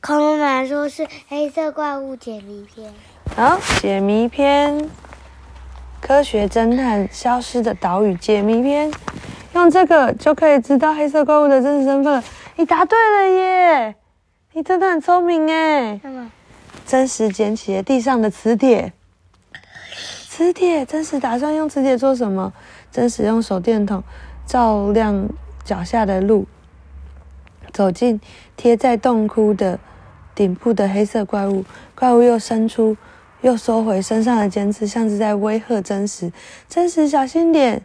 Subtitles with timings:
[0.00, 2.92] 恐龙妈说是黑色怪物解谜篇。
[3.34, 4.88] 好，解谜篇，
[6.00, 8.92] 科学侦探消失的岛屿解谜篇，
[9.54, 12.22] 用这个就可以知道黑色怪物的真实身份。
[12.54, 13.96] 你答对了耶！
[14.52, 16.00] 你真的很聪明哎。
[16.04, 16.30] 那么，
[16.86, 18.92] 真实捡起了地上的磁铁。
[20.28, 22.52] 磁铁，真实打算用磁铁做什么？
[22.92, 24.02] 真实用手电筒
[24.46, 25.28] 照亮
[25.64, 26.46] 脚下的路，
[27.72, 28.20] 走进
[28.56, 29.78] 贴在洞窟的
[30.34, 31.64] 顶部的黑色怪物。
[31.94, 32.96] 怪物又伸出，
[33.40, 36.32] 又收回身上的尖刺，像是在威吓真实。
[36.68, 37.82] 真实，小心点，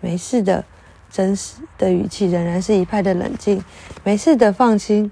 [0.00, 0.64] 没事的。
[1.10, 3.64] 真实的语气仍然是一派的冷静，
[4.04, 5.10] 没事的，放心。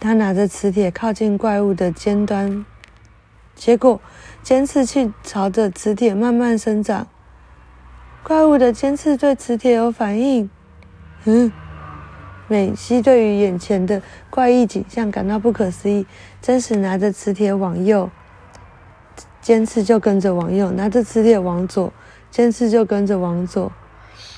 [0.00, 2.64] 他拿着磁铁靠近怪物的尖端，
[3.54, 4.00] 结果。
[4.42, 7.06] 尖刺器朝着磁铁慢慢生长，
[8.22, 10.48] 怪物的尖刺对磁铁有反应。
[11.24, 11.52] 嗯，
[12.48, 16.04] 美西对于眼前的怪异景象感到不可思议。
[16.42, 18.10] 真实拿着磁铁往右，
[19.40, 21.92] 尖刺就跟着往右；拿着磁铁往左，
[22.30, 23.70] 尖刺就跟着往左，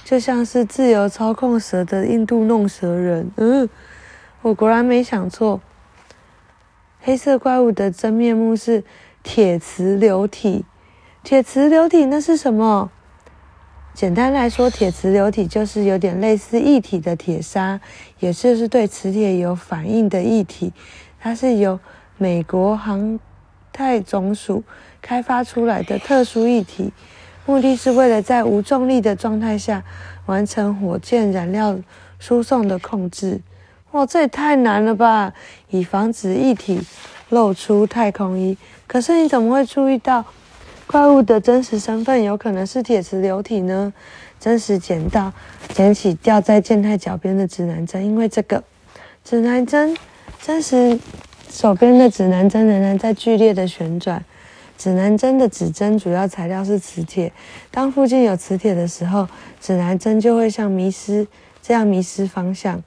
[0.05, 3.31] 就像是自由操控蛇的印度弄蛇人。
[3.37, 3.69] 嗯，
[4.43, 5.61] 我果然没想错，
[7.01, 8.85] 黑色怪物的真面目是。
[9.23, 10.65] 铁磁流体，
[11.23, 12.91] 铁磁流体那是什么？
[14.01, 17.79] 简单来说，铁磁流体就是有点类似液体的铁砂，
[18.19, 20.73] 也就是对磁铁有反应的液体。
[21.21, 21.79] 它是由
[22.17, 23.21] 美国航
[23.71, 24.65] 太总署
[25.03, 26.91] 开发出来的特殊液体，
[27.45, 29.85] 目的是为了在无重力的状态下
[30.25, 31.79] 完成火箭燃料
[32.19, 33.39] 输送的控制。
[33.91, 35.35] 哇，这也太难了吧！
[35.69, 36.81] 以防止液体
[37.29, 38.57] 露出太空衣。
[38.87, 40.25] 可是你怎么会注意到
[40.91, 43.93] 怪物的真实身份有可能是铁磁流体呢？
[44.41, 45.33] 真实捡到
[45.73, 48.65] 捡起掉在健太脚边的指南针，因为这个
[49.23, 49.97] 指南针，
[50.43, 50.99] 真实
[51.49, 54.25] 手边的指南针仍然在剧烈的旋转。
[54.77, 57.33] 指南针的指针主要材料是磁铁，
[57.71, 59.29] 当附近有磁铁的时候，
[59.61, 61.29] 指南针就会像迷失
[61.63, 62.83] 这样迷失方向。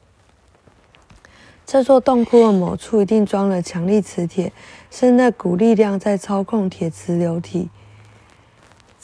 [1.65, 4.51] 这座洞窟的某处一定装了强力磁铁，
[4.91, 7.69] 是那股力量在操控铁磁流体。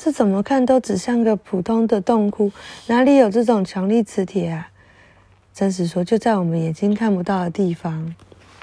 [0.02, 2.50] 这怎么看都只像个普通的洞窟，
[2.88, 4.70] 哪里有这种强力磁铁啊？
[5.54, 8.16] 真实说，就在我们眼睛看不到的地方。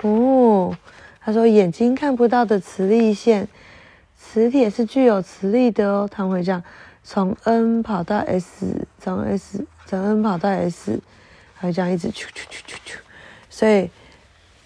[0.03, 0.75] 哦，
[1.21, 3.47] 他说眼睛看不到的磁力线，
[4.19, 6.09] 磁铁是具有磁力的哦。
[6.11, 6.63] 他会这样，
[7.05, 10.99] 从 N 跑到 S，从 S 从 N 跑到 S，
[11.55, 12.97] 还会这样一直啾啾啾啾啾。
[13.51, 13.91] 所以，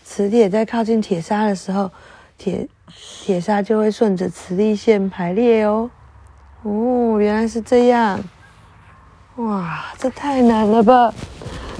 [0.04, 1.90] 磁铁在靠近铁砂的时候，
[2.38, 2.68] 铁
[3.24, 5.90] 铁砂就会顺着磁力线排列哦。
[6.62, 8.20] 哦，原来是这样。
[9.36, 11.12] 哇，这太难了吧！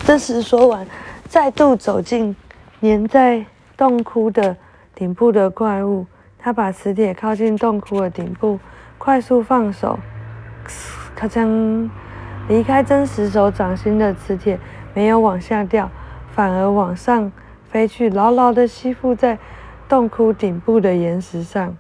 [0.07, 0.87] 这时说完，
[1.29, 2.35] 再度走进
[2.81, 3.45] 粘在
[3.77, 4.57] 洞窟的
[4.95, 6.07] 顶部的怪物，
[6.39, 8.59] 他把磁铁靠近洞窟的顶部，
[8.97, 9.99] 快速放手，
[11.15, 11.91] 咔嚓，
[12.49, 14.59] 离开真实手掌心的磁铁
[14.95, 15.91] 没有往下掉。
[16.33, 17.31] 反而往上
[17.71, 19.39] 飞去，牢牢地吸附在
[19.89, 21.77] 洞窟顶部的岩石上。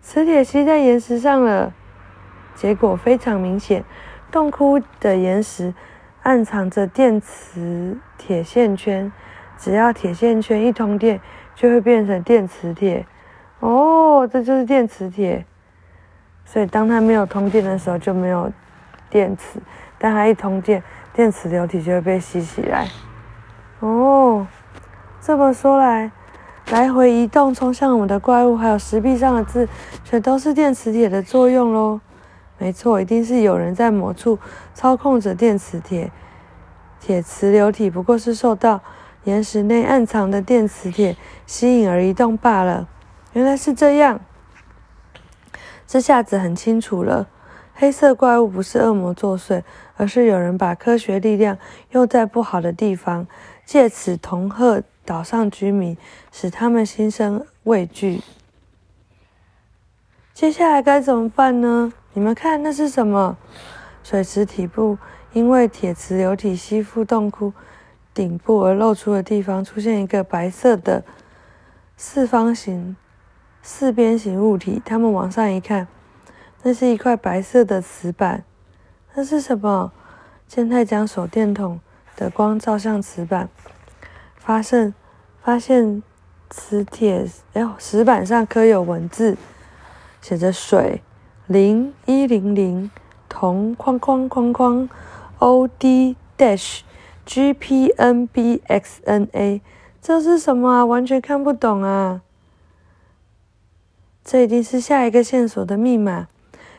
[0.00, 1.72] 磁铁吸在岩石上了，
[2.54, 3.84] 结果非常明显。
[4.30, 5.74] 洞窟的岩石
[6.22, 9.12] 暗藏着电磁铁线圈，
[9.58, 11.20] 只要铁线圈一通电，
[11.54, 13.04] 就会变成电磁铁。
[13.60, 15.44] 哦，这就是电磁铁。
[16.44, 18.50] 所以当它没有通电的时候，就没有
[19.10, 19.58] 电磁；
[19.98, 20.82] 但它一通电，
[21.12, 22.88] 电磁流体就会被吸起来。
[23.80, 24.46] 哦，
[25.20, 26.10] 这么说来，
[26.70, 29.68] 来回移动冲向我们的怪物，还有石壁上的字，
[30.04, 32.00] 全都是电磁铁的作用喽。
[32.62, 34.38] 没错，一定是有人在某处
[34.72, 36.12] 操控着电磁铁。
[37.00, 38.80] 铁磁流体不过是受到
[39.24, 42.88] 岩石内暗藏的电磁铁吸引而移动罢了。
[43.32, 44.20] 原来是这样，
[45.88, 47.26] 这下子很清楚了。
[47.74, 49.64] 黑色怪物不是恶魔作祟，
[49.96, 51.58] 而是有人把科学力量
[51.90, 53.26] 用在不好的地方。
[53.66, 55.98] 借此恫吓岛上居民，
[56.30, 58.20] 使他们心生畏惧。
[60.32, 61.92] 接下来该怎么办呢？
[62.14, 63.36] 你们看，那是什么？
[64.02, 64.98] 水池底部
[65.32, 67.52] 因为铁磁流体吸附洞窟
[68.12, 71.04] 顶部而露出的地方，出现一个白色的
[71.96, 72.96] 四方形
[73.62, 74.82] 四边形物体。
[74.84, 75.88] 他们往上一看，
[76.62, 78.44] 那是一块白色的瓷板。
[79.14, 79.92] 那是什么？
[80.46, 81.80] 健太将手电筒。
[82.14, 83.48] 的光照向瓷板，
[84.36, 84.92] 发现
[85.42, 86.02] 发现
[86.50, 89.34] 磁铁哎，石板上刻有文字，
[90.20, 91.00] 写着水
[91.48, 92.90] 零一零零
[93.28, 94.88] 同框框框框
[95.38, 96.82] O D dash
[97.26, 99.60] G P N B X N A
[100.00, 100.84] 这是什么啊？
[100.84, 102.22] 完全看不懂啊！
[104.24, 106.28] 这一定是下一个线索的密码。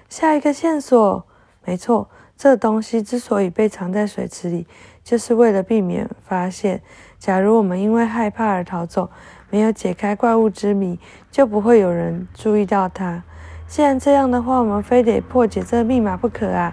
[0.07, 1.25] 下一个线索，
[1.65, 4.65] 没错，这东西之所以被藏在水池里，
[5.03, 6.81] 就是为了避免发现。
[7.19, 9.09] 假如我们因为害怕而逃走，
[9.49, 10.99] 没有解开怪物之谜，
[11.31, 13.23] 就不会有人注意到它。
[13.73, 16.71] 既然这样的话，我们非得破解这个密码不可啊！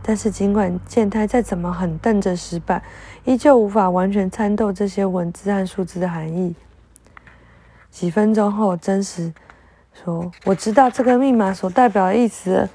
[0.00, 2.80] 但是，尽管健太再怎么狠瞪着石板，
[3.24, 6.54] 依旧无法完全参透这些文字和数字的含义。
[7.90, 9.34] 几分钟后，真实。
[9.92, 12.68] 说我知道这个密码所代表的意思。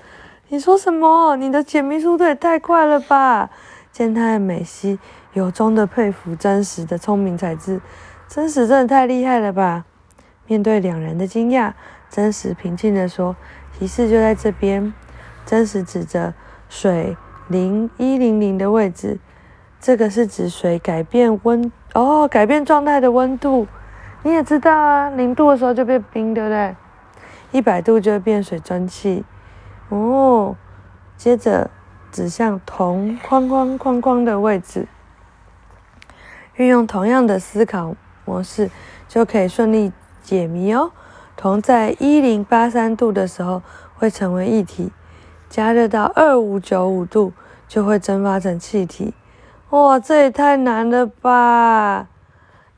[0.49, 1.37] 你说什么？
[1.37, 3.49] 你的解密速度也太快了吧！
[3.89, 4.99] 健太和美希
[5.31, 7.79] 由衷的佩服真实的聪明才智。
[8.27, 9.85] 真实真的太厉害了吧！
[10.45, 11.71] 面对两人的惊讶，
[12.09, 13.35] 真实平静的说
[13.77, 14.93] ：“提示就在这边。”
[15.45, 16.33] 真实指着
[16.69, 17.15] 水
[17.47, 19.19] 零一零零的位置，
[19.79, 23.67] 这个是指水改变温哦，改变状态的温度。
[24.23, 26.75] 你也知道啊，零度的时候就变冰，对不对？
[27.51, 29.23] 一百度就会变水蒸气，
[29.89, 30.55] 哦。
[31.15, 31.69] 接着
[32.11, 34.87] 指向铜框框框框的位置，
[36.55, 38.71] 运用同样的思考模式，
[39.07, 39.93] 就可以顺利
[40.23, 40.91] 解谜哦。
[41.37, 43.61] 铜在一零八三度的时候
[43.95, 44.91] 会成为液体，
[45.49, 47.33] 加热到二五九五度
[47.67, 49.13] 就会蒸发成气体。
[49.71, 52.07] 哇，这也太难了吧！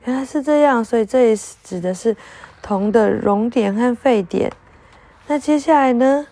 [0.06, 2.15] 原来是这样，所以这里指的是
[2.62, 4.51] 铜的熔点和沸点。
[5.27, 6.27] 那接下来呢？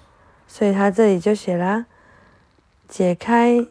[0.48, 1.86] 所以他这里就写啦，
[2.88, 3.66] 解开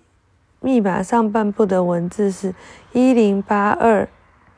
[0.61, 2.55] 密码上半部的文字是
[2.93, 4.07] 一零八二、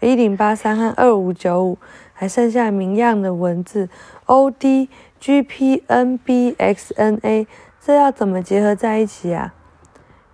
[0.00, 1.78] 一零八三和二五九五，
[2.18, 3.90] 还剩下明样的文字
[4.24, 4.88] O D
[5.20, 7.46] G P N B X N A，
[7.78, 9.52] 这要怎么结合在一起啊？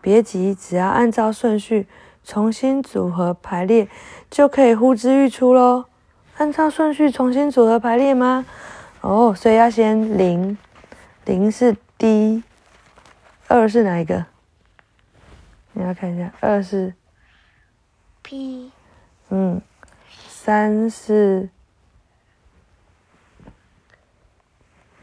[0.01, 1.89] 别急，只要按照顺序
[2.23, 3.89] 重新组合排列，
[4.31, 5.87] 就可以呼之欲出喽。
[6.39, 8.47] 按照顺序重新组合排列吗？
[9.01, 10.57] 哦，所以要先零，
[11.25, 12.45] 零是 D，
[13.49, 14.25] 二是哪一个？
[15.73, 16.95] 你要看一下，二是
[18.23, 18.71] P，
[19.31, 19.61] 嗯，
[20.29, 21.49] 三是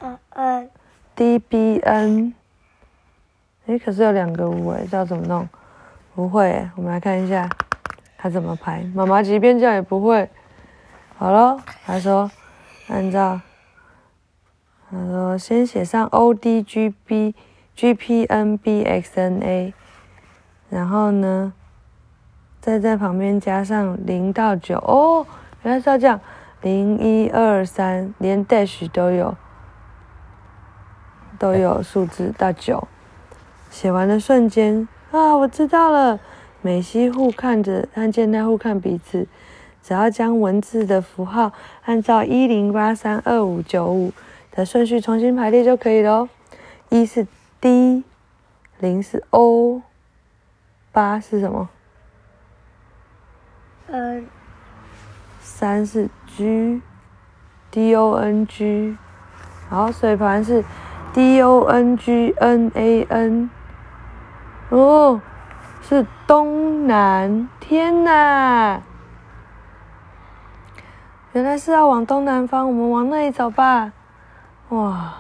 [0.02, 0.70] 嗯嗯
[1.16, 2.34] D B N，
[3.68, 5.48] 哎，可是有两个五哎，要怎么弄？
[6.16, 7.50] 不会，我们来看一下
[8.18, 8.84] 他怎么排。
[8.94, 10.30] 妈妈即便这样也不会。
[11.18, 12.30] 好了，他说
[12.88, 13.40] 按照。
[14.92, 17.36] 他说：“先写上 O D G B
[17.76, 19.72] G P N B X N A，
[20.68, 21.54] 然后呢，
[22.60, 24.80] 再在旁边加上零到九。
[24.80, 25.28] 哦，
[25.62, 26.20] 原来是要这样，
[26.64, 29.38] 零一二三，连 dash 都有，
[31.40, 32.88] 都有数字到九。
[33.72, 36.20] 写完的瞬间啊，我知道了。
[36.62, 39.26] 美西互看着，看见他互看彼此，
[39.82, 41.54] 只要将文字的符号
[41.86, 44.12] 按照一零八三二五九五。”
[44.52, 46.28] 的顺序重新排列就可以了。
[46.90, 47.26] 一是
[47.62, 48.04] D，
[48.80, 49.82] 零是 O，
[50.92, 51.70] 八是什么？
[53.88, 54.28] 嗯。
[55.40, 58.98] 三是 G，D O N G。
[59.70, 60.64] 好，水盘是
[61.14, 63.50] D O N G N A N。
[64.70, 65.22] 哦，
[65.82, 67.50] 是东南。
[67.60, 68.82] 天哪！
[71.34, 73.94] 原来是要往东南方，我们往那里走吧。
[74.70, 75.14] 哇，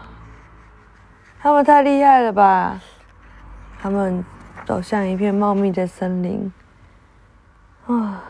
[1.39, 2.79] 他们太厉害了吧！
[3.79, 4.25] 他们
[4.65, 6.51] 走向一片茂密的森林。
[7.87, 8.23] 啊，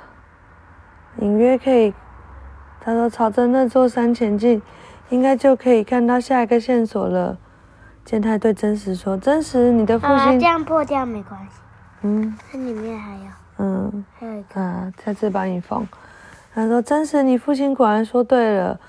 [1.20, 1.94] 隐约可以，
[2.80, 4.62] 他说朝着那座山前进，
[5.10, 7.38] 应该就可以看到下一个线索了。
[8.10, 10.40] 健太对真实说：“真实，你的父亲……
[10.40, 11.60] 这样破掉没关系。
[12.02, 13.24] 嗯，这里面还有……
[13.60, 15.88] 嗯，还有一个啊，下次帮你缝。”
[16.56, 18.80] 他说：“真实，你父亲果然说对了。”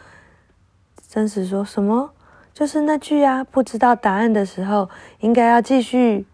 [1.07, 2.13] 真实说什么？
[2.55, 6.27] 就是那句啊，不知道答案的时候，应该要继续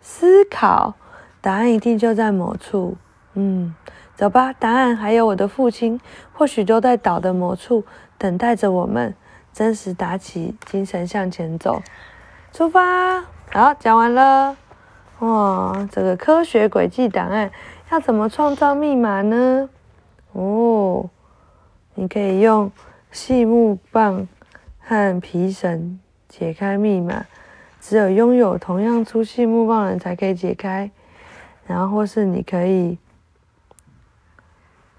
[0.00, 0.94] 思考，
[1.40, 2.96] 答案一定就在某处。
[3.34, 3.72] 嗯，
[4.16, 6.00] 走吧，答案还有我的父亲，
[6.32, 7.84] 或许都在岛的某处
[8.18, 9.14] 等待着我们。
[9.54, 11.80] 真实打起精神向前走，
[12.52, 13.22] 出发。
[13.52, 14.54] 好，讲完了。
[15.20, 17.50] 哇，这个科学轨迹档案
[17.90, 19.70] 要怎么创造密码呢？
[20.32, 21.08] 哦，
[21.94, 22.70] 你可以用
[23.10, 24.28] 细木棒。
[24.86, 27.24] 和皮绳解开密码，
[27.80, 30.90] 只有拥有同样粗细木棒的人才可以解开。
[31.66, 32.98] 然后或是你可以，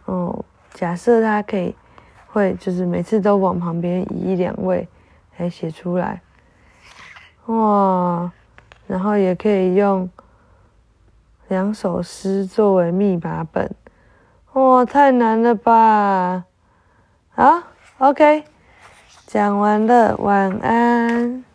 [0.05, 0.43] 哦，
[0.73, 1.75] 假设他可以
[2.35, 4.85] 会就是每次都往旁边移一两位
[5.37, 6.21] 来写出来，
[7.45, 8.29] 哇！
[8.87, 10.09] 然后也可以用
[11.47, 13.73] 两首诗作为密码本，
[14.51, 16.43] 哇，太难了吧！
[17.29, 17.63] 好
[17.99, 18.43] ，OK，
[19.25, 21.45] 讲完了，晚安，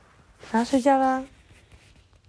[0.53, 1.23] 要睡觉啦。